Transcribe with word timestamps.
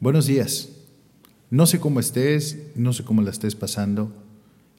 Buenos 0.00 0.24
días. 0.24 0.70
No 1.50 1.66
sé 1.66 1.78
cómo 1.78 2.00
estés, 2.00 2.56
no 2.74 2.94
sé 2.94 3.04
cómo 3.04 3.20
la 3.20 3.30
estés 3.30 3.54
pasando. 3.54 4.10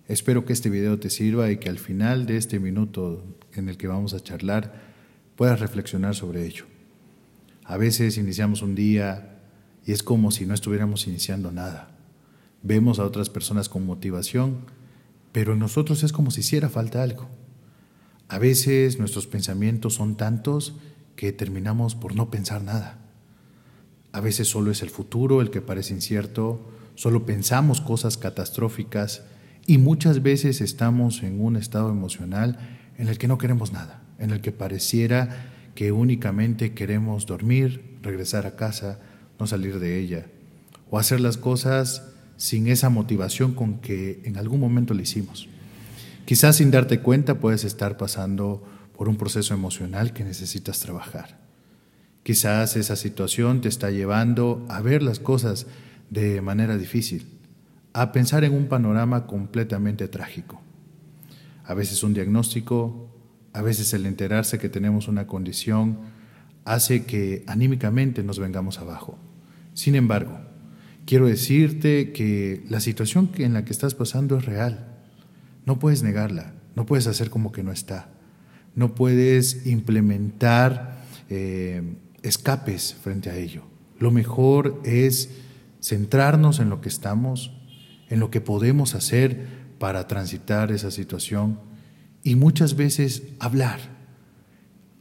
Espero 0.08 0.46
que 0.46 0.54
este 0.54 0.72
video 0.72 1.00
te 1.00 1.12
sirva 1.12 1.52
y 1.52 1.58
que 1.58 1.70
al 1.70 1.78
final 1.78 2.26
de 2.26 2.38
este 2.38 2.60
minuto 2.60 3.24
en 3.54 3.70
el 3.70 3.78
que 3.78 3.88
vamos 3.88 4.16
a 4.16 4.20
charlar 4.20 4.82
puedas 5.36 5.60
reflexionar 5.60 6.16
sobre 6.16 6.48
ello. 6.48 6.66
A 7.66 7.78
veces 7.78 8.18
iniciamos 8.18 8.64
un 8.64 8.74
día 8.74 9.38
y 9.86 9.92
es 9.92 10.02
como 10.02 10.32
si 10.32 10.48
no 10.48 10.56
estuviéramos 10.56 11.06
iniciando 11.06 11.52
nada. 11.52 11.92
Vemos 12.64 12.98
a 12.98 13.06
otras 13.06 13.30
personas 13.30 13.70
con 13.70 13.86
motivación, 13.86 14.66
pero 15.34 15.54
en 15.54 15.60
nosotros 15.60 16.02
es 16.02 16.14
como 16.14 16.32
si 16.32 16.40
hiciera 16.40 16.68
falta 16.68 17.04
algo. 17.04 17.30
A 18.28 18.40
veces 18.40 18.98
nuestros 18.98 19.28
pensamientos 19.28 19.94
son 19.94 20.18
tantos 20.18 20.78
que 21.16 21.32
terminamos 21.32 21.94
por 21.94 22.16
no 22.16 22.32
pensar 22.32 22.64
nada. 22.64 23.01
A 24.12 24.20
veces 24.20 24.48
solo 24.48 24.72
es 24.72 24.82
el 24.82 24.90
futuro 24.90 25.42
el 25.42 25.52
que 25.52 25.62
parece 25.62 25.94
incierto, 25.94 26.70
solo 26.96 27.26
pensamos 27.26 27.80
cosas 27.80 28.18
catastróficas 28.18 29.24
y 29.66 29.78
muchas 29.78 30.22
veces 30.22 30.62
estamos 30.62 31.24
en 31.24 31.40
un 31.40 31.56
estado 31.56 31.90
emocional 31.90 32.60
en 32.98 33.08
el 33.08 33.18
que 33.18 33.28
no 33.28 33.38
queremos 33.38 33.72
nada, 33.72 34.04
en 34.20 34.32
el 34.32 34.42
que 34.42 34.52
pareciera 34.52 35.52
que 35.76 35.92
únicamente 35.92 36.74
queremos 36.74 37.26
dormir, 37.26 37.98
regresar 38.02 38.46
a 38.46 38.56
casa, 38.56 39.00
no 39.40 39.48
salir 39.48 39.80
de 39.80 40.00
ella, 40.00 40.26
o 40.90 41.00
hacer 41.00 41.22
las 41.22 41.38
cosas 41.38 42.04
sin 42.36 42.68
esa 42.68 42.90
motivación 42.90 43.54
con 43.54 43.80
que 43.80 44.22
en 44.26 44.38
algún 44.38 44.60
momento 44.60 44.94
le 44.94 45.04
hicimos. 45.04 45.48
Quizás 46.26 46.58
sin 46.58 46.72
darte 46.72 47.00
cuenta 47.00 47.40
puedes 47.40 47.64
estar 47.64 47.98
pasando 47.98 48.64
por 48.98 49.08
un 49.08 49.16
proceso 49.16 49.54
emocional 49.54 50.14
que 50.14 50.24
necesitas 50.24 50.80
trabajar. 50.80 51.40
Quizás 52.24 52.76
esa 52.76 52.96
situación 52.96 53.62
te 53.62 53.70
está 53.70 53.90
llevando 53.90 54.66
a 54.70 54.82
ver 54.82 55.02
las 55.02 55.20
cosas 55.20 55.66
de 56.10 56.42
manera 56.42 56.78
difícil, 56.78 57.26
a 57.94 58.12
pensar 58.12 58.44
en 58.44 58.54
un 58.54 58.68
panorama 58.68 59.26
completamente 59.26 60.08
trágico. 60.08 60.62
A 61.66 61.74
veces 61.74 62.04
un 62.04 62.14
diagnóstico, 62.14 63.10
a 63.54 63.62
veces 63.62 63.94
el 63.94 64.06
enterarse 64.06 64.60
que 64.60 64.70
tenemos 64.70 65.08
una 65.08 65.26
condición 65.26 66.00
hace 66.64 67.06
que 67.06 67.44
anímicamente 67.48 68.24
nos 68.24 68.40
vengamos 68.40 68.80
abajo. 68.80 69.18
Sin 69.74 69.96
embargo, 69.96 70.40
quiero 71.06 71.28
decirte 71.28 72.12
que 72.12 72.64
la 72.70 72.80
situación 72.80 73.32
en 73.38 73.54
la 73.54 73.66
que 73.66 73.74
estás 73.74 73.96
pasando 73.96 74.38
es 74.38 74.46
real. 74.46 74.88
No 75.66 75.80
puedes 75.80 76.04
negarla, 76.04 76.54
no 76.76 76.86
puedes 76.86 77.08
hacer 77.08 77.30
como 77.30 77.52
que 77.52 77.64
no 77.64 77.72
está, 77.72 78.10
no 78.76 78.96
puedes 78.96 79.66
implementar 79.66 81.02
eh, 81.30 81.82
escapes 82.24 82.96
frente 82.96 83.30
a 83.30 83.38
ello. 83.38 83.64
Lo 84.00 84.12
mejor 84.12 84.82
es 84.84 85.30
centrarnos 85.82 86.60
en 86.60 86.70
lo 86.70 86.82
que 86.82 86.90
estamos, 86.90 87.52
en 88.10 88.20
lo 88.20 88.32
que 88.32 88.42
podemos 88.42 88.96
hacer 88.96 89.46
para 89.80 90.08
transitar 90.08 90.72
esa 90.72 90.92
situación 90.92 91.60
y 92.24 92.36
muchas 92.36 92.76
veces 92.76 93.24
hablar. 93.40 93.80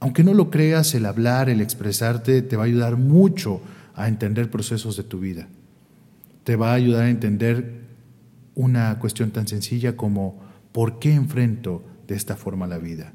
Aunque 0.00 0.24
no 0.24 0.32
lo 0.32 0.50
creas, 0.50 0.94
el 0.94 1.04
hablar, 1.04 1.50
el 1.50 1.60
expresarte 1.60 2.40
te 2.40 2.56
va 2.56 2.62
a 2.62 2.66
ayudar 2.66 2.96
mucho 2.96 3.60
a 3.94 4.08
entender 4.08 4.50
procesos 4.50 4.96
de 4.96 5.02
tu 5.02 5.20
vida. 5.20 5.48
Te 6.44 6.56
va 6.56 6.70
a 6.70 6.74
ayudar 6.74 7.04
a 7.04 7.10
entender 7.10 7.80
una 8.54 8.98
cuestión 8.98 9.30
tan 9.30 9.46
sencilla 9.46 9.96
como 9.96 10.40
¿por 10.72 10.98
qué 10.98 11.12
enfrento 11.12 11.84
de 12.06 12.14
esta 12.14 12.36
forma 12.36 12.66
la 12.66 12.78
vida? 12.78 13.12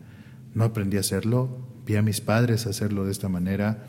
No 0.54 0.64
aprendí 0.64 0.98
a 0.98 1.02
hacerlo, 1.02 1.66
vi 1.86 1.96
a 1.96 2.02
mis 2.02 2.22
padres 2.22 2.68
hacerlo 2.68 3.06
de 3.06 3.12
esta 3.12 3.30
manera 3.30 3.86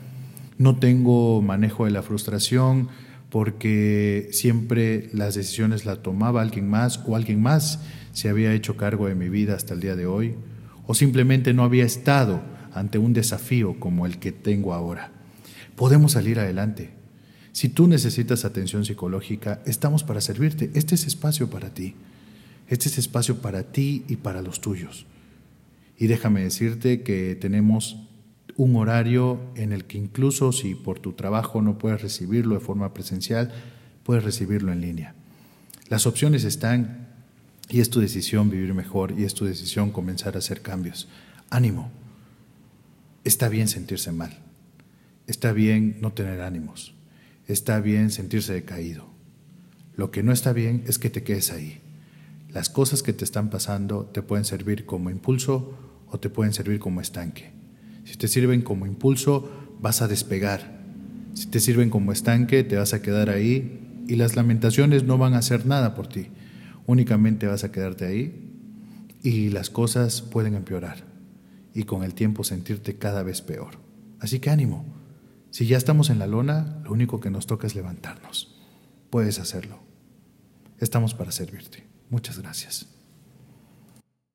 no 0.57 0.77
tengo 0.77 1.41
manejo 1.41 1.85
de 1.85 1.91
la 1.91 2.01
frustración 2.01 2.89
porque 3.29 4.29
siempre 4.31 5.09
las 5.13 5.35
decisiones 5.35 5.85
las 5.85 6.01
tomaba 6.01 6.41
alguien 6.41 6.69
más 6.69 6.99
o 7.05 7.15
alguien 7.15 7.41
más 7.41 7.79
se 8.13 8.29
había 8.29 8.53
hecho 8.53 8.77
cargo 8.77 9.07
de 9.07 9.15
mi 9.15 9.29
vida 9.29 9.55
hasta 9.55 9.73
el 9.73 9.81
día 9.81 9.95
de 9.95 10.05
hoy 10.05 10.35
o 10.87 10.95
simplemente 10.95 11.53
no 11.53 11.63
había 11.63 11.85
estado 11.85 12.41
ante 12.73 12.97
un 12.97 13.13
desafío 13.13 13.79
como 13.79 14.05
el 14.05 14.19
que 14.19 14.31
tengo 14.31 14.73
ahora. 14.73 15.11
Podemos 15.75 16.13
salir 16.13 16.39
adelante. 16.39 16.91
Si 17.51 17.69
tú 17.69 17.87
necesitas 17.87 18.45
atención 18.45 18.85
psicológica, 18.85 19.61
estamos 19.65 20.03
para 20.03 20.21
servirte. 20.21 20.71
Este 20.73 20.95
es 20.95 21.05
espacio 21.05 21.49
para 21.49 21.73
ti. 21.73 21.95
Este 22.67 22.87
es 22.87 22.97
espacio 22.97 23.41
para 23.41 23.63
ti 23.63 24.05
y 24.07 24.17
para 24.17 24.41
los 24.41 24.61
tuyos. 24.61 25.05
Y 25.97 26.07
déjame 26.07 26.43
decirte 26.43 27.01
que 27.01 27.35
tenemos 27.35 27.97
un 28.55 28.75
horario 28.75 29.39
en 29.55 29.71
el 29.71 29.85
que 29.85 29.97
incluso 29.97 30.51
si 30.51 30.75
por 30.75 30.99
tu 30.99 31.13
trabajo 31.13 31.61
no 31.61 31.77
puedes 31.77 32.01
recibirlo 32.01 32.55
de 32.55 32.61
forma 32.61 32.93
presencial, 32.93 33.53
puedes 34.03 34.23
recibirlo 34.23 34.71
en 34.71 34.81
línea. 34.81 35.15
Las 35.89 36.05
opciones 36.05 36.43
están 36.43 37.07
y 37.69 37.81
es 37.81 37.89
tu 37.89 37.99
decisión 37.99 38.49
vivir 38.49 38.73
mejor 38.73 39.13
y 39.17 39.23
es 39.23 39.33
tu 39.33 39.45
decisión 39.45 39.91
comenzar 39.91 40.35
a 40.35 40.39
hacer 40.39 40.61
cambios. 40.61 41.07
Ánimo. 41.49 41.91
Está 43.23 43.49
bien 43.49 43.67
sentirse 43.67 44.11
mal. 44.11 44.37
Está 45.27 45.51
bien 45.51 45.97
no 46.01 46.13
tener 46.13 46.41
ánimos. 46.41 46.93
Está 47.47 47.79
bien 47.79 48.09
sentirse 48.09 48.53
decaído. 48.53 49.05
Lo 49.95 50.11
que 50.11 50.23
no 50.23 50.31
está 50.31 50.53
bien 50.53 50.83
es 50.87 50.99
que 50.99 51.09
te 51.09 51.23
quedes 51.23 51.51
ahí. 51.51 51.81
Las 52.49 52.69
cosas 52.69 53.03
que 53.03 53.13
te 53.13 53.25
están 53.25 53.49
pasando 53.49 54.05
te 54.05 54.21
pueden 54.21 54.45
servir 54.45 54.85
como 54.85 55.09
impulso 55.09 55.86
o 56.09 56.19
te 56.19 56.29
pueden 56.29 56.53
servir 56.53 56.79
como 56.79 57.01
estanque. 57.01 57.51
Si 58.05 58.15
te 58.15 58.27
sirven 58.27 58.61
como 58.61 58.85
impulso, 58.85 59.51
vas 59.79 60.01
a 60.01 60.07
despegar. 60.07 60.81
Si 61.33 61.47
te 61.47 61.59
sirven 61.59 61.89
como 61.89 62.11
estanque, 62.11 62.63
te 62.63 62.77
vas 62.77 62.93
a 62.93 63.01
quedar 63.01 63.29
ahí 63.29 64.03
y 64.07 64.15
las 64.15 64.35
lamentaciones 64.35 65.03
no 65.03 65.17
van 65.17 65.33
a 65.33 65.39
hacer 65.39 65.65
nada 65.65 65.93
por 65.93 66.07
ti. 66.07 66.27
Únicamente 66.85 67.47
vas 67.47 67.63
a 67.63 67.71
quedarte 67.71 68.05
ahí 68.05 68.53
y 69.21 69.49
las 69.49 69.69
cosas 69.69 70.21
pueden 70.21 70.55
empeorar 70.55 71.03
y 71.73 71.83
con 71.83 72.03
el 72.03 72.13
tiempo 72.13 72.43
sentirte 72.43 72.97
cada 72.97 73.23
vez 73.23 73.41
peor. 73.41 73.77
Así 74.19 74.39
que 74.39 74.49
ánimo. 74.49 74.85
Si 75.51 75.67
ya 75.67 75.77
estamos 75.77 76.09
en 76.09 76.19
la 76.19 76.27
lona, 76.27 76.81
lo 76.83 76.91
único 76.91 77.19
que 77.19 77.29
nos 77.29 77.45
toca 77.45 77.67
es 77.67 77.75
levantarnos. 77.75 78.55
Puedes 79.09 79.39
hacerlo. 79.39 79.79
Estamos 80.79 81.13
para 81.13 81.31
servirte. 81.31 81.83
Muchas 82.09 82.39
gracias. 82.39 82.96